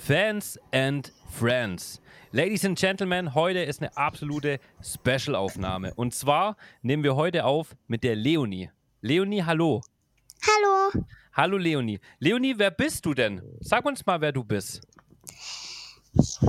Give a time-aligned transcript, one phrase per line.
[0.00, 2.00] Fans and Friends.
[2.32, 5.92] Ladies and Gentlemen, heute ist eine absolute Special-Aufnahme.
[5.94, 8.70] Und zwar nehmen wir heute auf mit der Leonie.
[9.02, 9.82] Leonie, hallo.
[10.42, 11.04] Hallo.
[11.34, 12.00] Hallo Leonie.
[12.18, 13.42] Leonie, wer bist du denn?
[13.60, 14.80] Sag uns mal, wer du bist.
[16.14, 16.40] Ich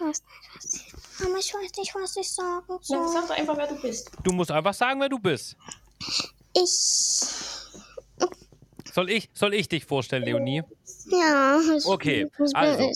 [0.00, 0.92] weiß nicht, was ich.
[1.20, 3.08] Mama, ich weiß nicht, was ich sagen soll.
[3.08, 4.10] sag doch einfach, wer du bist.
[4.24, 5.56] Du musst einfach sagen, wer du bist.
[6.54, 7.53] Ich.
[8.94, 10.62] Soll ich, soll ich dich vorstellen, Leonie?
[11.10, 11.58] Ja.
[11.76, 12.92] Ich, Okay, Ich also.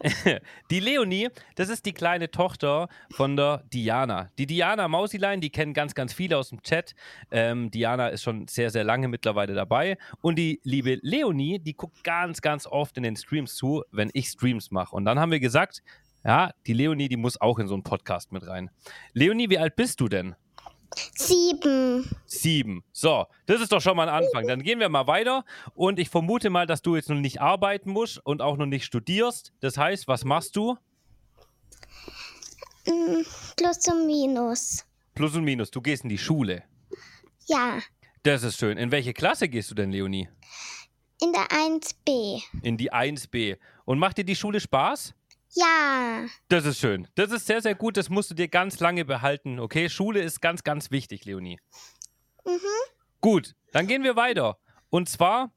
[0.70, 4.30] Die Leonie, das ist die kleine Tochter von der Diana.
[4.38, 6.94] Die Diana Mausilein, die kennen ganz, ganz viele aus dem Chat.
[7.30, 9.98] Ähm, Diana ist schon sehr, sehr lange mittlerweile dabei.
[10.22, 14.28] Und die liebe Leonie, die guckt ganz, ganz oft in den Streams zu, wenn ich
[14.28, 14.96] Streams mache.
[14.96, 15.82] Und dann haben wir gesagt,
[16.24, 18.70] ja, die Leonie, die muss auch in so einen Podcast mit rein.
[19.12, 20.36] Leonie, wie alt bist du denn?
[21.14, 22.08] Sieben.
[22.26, 22.84] Sieben.
[22.92, 24.46] So, das ist doch schon mal ein Anfang.
[24.46, 25.44] Dann gehen wir mal weiter.
[25.74, 28.84] Und ich vermute mal, dass du jetzt noch nicht arbeiten musst und auch noch nicht
[28.84, 29.52] studierst.
[29.60, 30.76] Das heißt, was machst du?
[32.86, 33.22] Mm,
[33.56, 34.84] Plus und Minus.
[35.14, 35.70] Plus und Minus.
[35.70, 36.64] Du gehst in die Schule.
[37.46, 37.78] Ja.
[38.22, 38.78] Das ist schön.
[38.78, 40.28] In welche Klasse gehst du denn, Leonie?
[41.20, 42.42] In der 1b.
[42.62, 43.58] In die 1b.
[43.84, 45.14] Und macht dir die Schule Spaß?
[45.54, 46.26] Ja.
[46.48, 47.08] Das ist schön.
[47.14, 47.96] Das ist sehr, sehr gut.
[47.96, 49.58] Das musst du dir ganz lange behalten.
[49.60, 51.58] Okay, Schule ist ganz, ganz wichtig, Leonie.
[52.44, 52.58] Mhm.
[53.20, 54.58] Gut, dann gehen wir weiter.
[54.90, 55.52] Und zwar,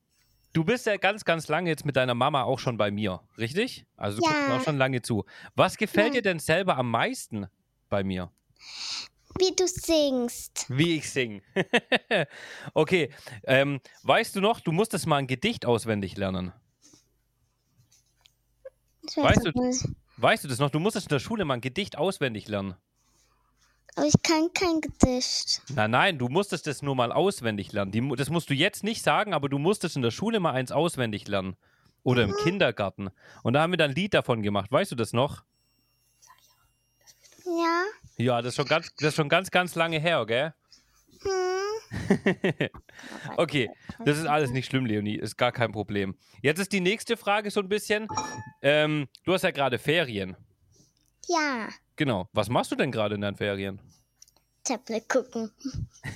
[0.53, 3.86] du bist ja ganz, ganz lange jetzt mit deiner Mama auch schon bei mir, richtig?
[3.97, 4.31] Also du Ja.
[4.31, 5.25] guckst mir auch schon lange zu.
[5.56, 6.14] Was gefällt Ja.
[6.16, 7.47] dir denn selber am meisten
[7.89, 8.31] bei mir?
[9.39, 10.66] Wie du singst.
[10.69, 11.42] Wie ich singe.
[12.73, 16.52] okay, ähm, weißt du noch, du musstest mal ein Gedicht auswendig lernen.
[19.16, 19.95] Weißt weiß du-.
[20.17, 20.69] Weißt du das noch?
[20.69, 22.75] Du musstest in der Schule mal ein Gedicht auswendig lernen.
[23.95, 25.61] Aber ich kann kein Gedicht.
[25.69, 27.91] Nein, nein, du musstest das nur mal auswendig lernen.
[27.91, 30.72] Die, das musst du jetzt nicht sagen, aber du musstest in der Schule mal eins
[30.72, 31.57] auswendig lernen.
[32.03, 33.09] Oder im Kindergarten.
[33.44, 34.72] Und da haben wir dann ein Lied davon gemacht.
[34.72, 35.44] Weißt du das noch?
[37.45, 37.83] Ja.
[38.17, 40.53] Ja, das ist schon ganz, das ist schon ganz, ganz lange her, gell?
[41.22, 41.60] Hm.
[43.38, 43.69] Okay,
[44.06, 45.16] das ist alles nicht schlimm, Leonie.
[45.18, 46.16] Ist gar kein Problem.
[46.41, 48.07] Jetzt ist die nächste Frage so ein bisschen.
[48.62, 50.35] Ähm, du hast ja gerade Ferien.
[51.28, 51.69] Ja.
[51.96, 52.28] Genau.
[52.34, 53.81] Was machst du denn gerade in deinen Ferien?
[54.63, 55.51] Tablet gucken.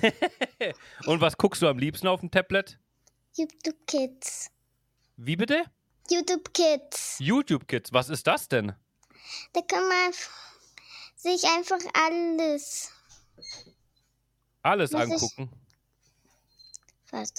[1.06, 2.80] Und was guckst du am liebsten auf dem Tablet?
[3.36, 4.52] YouTube Kids.
[5.18, 5.64] Wie bitte?
[6.10, 7.18] YouTube Kids.
[7.20, 7.92] YouTube Kids.
[7.92, 8.74] Was ist das denn?
[9.54, 10.12] Da kann man
[11.16, 12.92] sich einfach alles.
[14.62, 15.48] Alles Was ich-
[17.12, 17.34] was.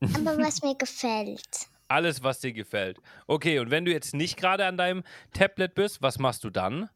[0.00, 1.66] Aber was mir gefällt.
[1.88, 2.98] Alles, was dir gefällt.
[3.26, 6.88] Okay, und wenn du jetzt nicht gerade an deinem Tablet bist, was machst du dann?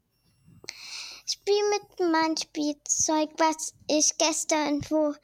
[1.27, 5.15] Ich spiele mit meinem Spielzeug, was ich gestern, wo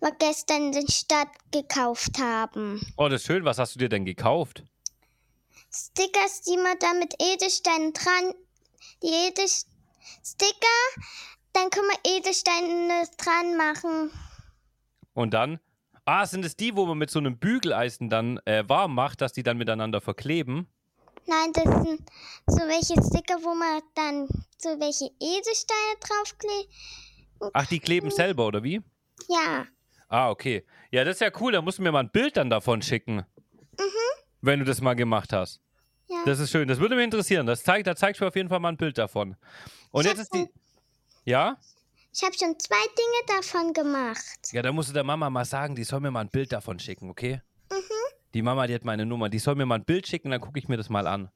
[0.00, 2.86] wir gestern in der Stadt gekauft haben.
[2.98, 3.44] Oh, das ist schön.
[3.44, 4.62] Was hast du dir denn gekauft?
[5.72, 8.34] Stickers, die man da mit Edelsteinen dran.
[9.02, 9.74] Die Edelsteine.
[10.22, 11.02] Sticker,
[11.52, 14.10] dann können wir Edelsteine dran machen.
[15.14, 15.58] Und dann?
[16.04, 19.32] Ah, sind es die, wo man mit so einem Bügeleisen dann äh, warm macht, dass
[19.32, 20.66] die dann miteinander verkleben?
[21.26, 22.00] Nein, das sind
[22.46, 26.68] so welche Sticker, wo man dann so welche Edelsteine draufklebt.
[27.54, 28.82] Ach, die kleben selber, oder wie?
[29.28, 29.66] Ja.
[30.08, 30.66] Ah, okay.
[30.90, 31.52] Ja, das ist ja cool.
[31.52, 33.24] Da musst du mir mal ein Bild dann davon schicken.
[34.42, 35.60] Wenn du das mal gemacht hast.
[36.08, 36.22] Ja.
[36.26, 36.68] Das ist schön.
[36.68, 37.46] Das würde mich interessieren.
[37.46, 39.36] Das zeigt, da zeigst du mir auf jeden Fall mal ein Bild davon.
[39.90, 40.48] Und Ich jetzt ist die.
[41.24, 41.56] Ja?
[42.14, 44.52] Ich habe schon zwei Dinge davon gemacht.
[44.52, 46.78] Ja, da musst du der Mama mal sagen, die soll mir mal ein Bild davon
[46.78, 47.40] schicken, okay?
[48.34, 49.28] Die Mama, die hat meine Nummer.
[49.28, 51.30] Die soll mir mal ein Bild schicken, dann gucke ich mir das mal an.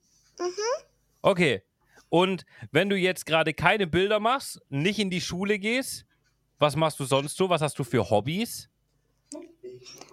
[1.22, 1.62] Okay.
[2.10, 6.06] Und wenn du jetzt gerade keine Bilder machst, nicht in die Schule gehst,
[6.58, 7.50] was machst du sonst so?
[7.50, 8.68] Was hast du für Hobbys?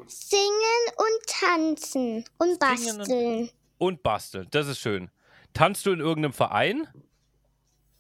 [0.07, 3.49] Singen und tanzen und Singen und- basteln.
[3.77, 4.47] Und basteln.
[4.51, 5.09] Das ist schön.
[5.53, 6.87] Tanzt du in irgendeinem Verein?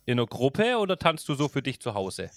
[0.05, 2.29] In einer Gruppe oder tanzt du so für dich zu Hause?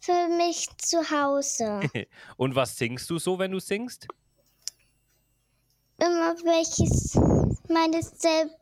[0.00, 1.80] Für mich zu Hause.
[2.36, 4.06] Und was singst du so, wenn du singst?
[5.98, 7.14] Immer welches
[7.68, 8.56] meine selbst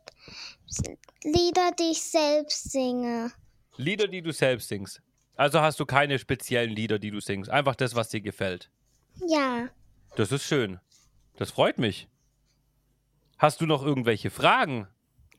[1.24, 3.32] Lieder, die ich selbst singe.
[3.76, 5.02] Lieder, die du selbst singst.
[5.36, 7.50] Also hast du keine speziellen Lieder, die du singst.
[7.50, 8.70] Einfach das, was dir gefällt.
[9.26, 9.68] Ja.
[10.16, 10.80] Das ist schön.
[11.36, 12.08] Das freut mich.
[13.38, 14.86] Hast du noch irgendwelche Fragen?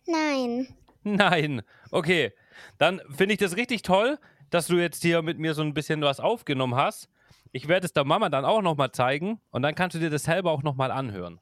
[0.08, 0.76] Nein.
[1.04, 1.62] Nein.
[1.92, 2.34] Okay.
[2.78, 4.20] Dann finde ich das richtig toll,
[4.50, 7.10] dass du jetzt hier mit mir so ein bisschen was aufgenommen hast.
[7.52, 10.24] Ich werde es der Mama dann auch nochmal zeigen und dann kannst du dir das
[10.24, 11.40] selber auch nochmal anhören.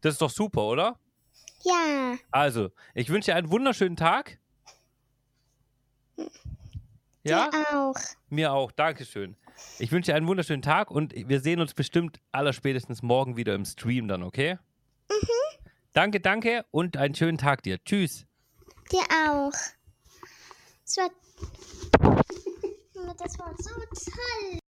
[0.00, 0.98] Das ist doch super, oder?
[1.64, 2.16] Ja.
[2.30, 4.38] Also, ich wünsche dir einen wunderschönen Tag.
[7.24, 7.50] Ja?
[7.50, 7.96] Dir auch.
[8.28, 8.70] Mir auch.
[8.72, 9.36] Dankeschön.
[9.78, 13.64] Ich wünsche dir einen wunderschönen Tag und wir sehen uns bestimmt allerspätestens morgen wieder im
[13.64, 14.58] Stream dann, okay?
[15.98, 17.82] Danke, danke und einen schönen Tag dir.
[17.82, 18.24] Tschüss.
[18.92, 19.50] Dir auch.
[20.84, 21.10] Das war,
[23.18, 23.74] das war so
[24.04, 24.60] toll.